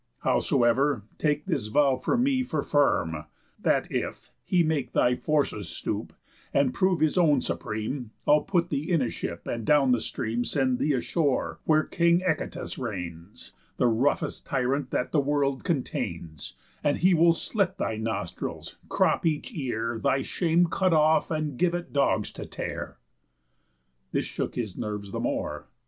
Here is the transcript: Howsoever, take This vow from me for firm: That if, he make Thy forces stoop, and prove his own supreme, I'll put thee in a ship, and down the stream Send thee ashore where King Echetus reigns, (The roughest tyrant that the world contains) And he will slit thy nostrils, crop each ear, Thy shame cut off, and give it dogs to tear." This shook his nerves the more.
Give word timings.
Howsoever, 0.21 1.03
take 1.19 1.45
This 1.45 1.67
vow 1.67 1.95
from 1.95 2.23
me 2.23 2.41
for 2.41 2.63
firm: 2.63 3.25
That 3.59 3.91
if, 3.91 4.31
he 4.43 4.63
make 4.63 4.93
Thy 4.93 5.15
forces 5.15 5.69
stoop, 5.69 6.11
and 6.51 6.73
prove 6.73 7.01
his 7.01 7.19
own 7.19 7.39
supreme, 7.41 8.09
I'll 8.25 8.41
put 8.41 8.71
thee 8.71 8.89
in 8.89 9.03
a 9.03 9.11
ship, 9.11 9.45
and 9.45 9.63
down 9.63 9.91
the 9.91 10.01
stream 10.01 10.43
Send 10.43 10.79
thee 10.79 10.93
ashore 10.93 11.59
where 11.65 11.83
King 11.83 12.21
Echetus 12.23 12.79
reigns, 12.79 13.51
(The 13.77 13.85
roughest 13.85 14.43
tyrant 14.43 14.89
that 14.89 15.11
the 15.11 15.21
world 15.21 15.63
contains) 15.63 16.55
And 16.83 16.97
he 16.97 17.13
will 17.13 17.33
slit 17.35 17.77
thy 17.77 17.95
nostrils, 17.97 18.77
crop 18.89 19.23
each 19.23 19.53
ear, 19.53 19.99
Thy 19.99 20.23
shame 20.23 20.65
cut 20.65 20.93
off, 20.93 21.29
and 21.29 21.59
give 21.59 21.75
it 21.75 21.93
dogs 21.93 22.31
to 22.31 22.45
tear." 22.47 22.97
This 24.11 24.25
shook 24.25 24.55
his 24.55 24.75
nerves 24.75 25.11
the 25.11 25.19
more. 25.19 25.67